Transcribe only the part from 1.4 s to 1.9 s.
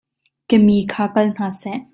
seh.